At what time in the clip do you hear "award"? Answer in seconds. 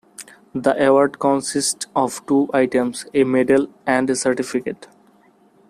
0.83-1.19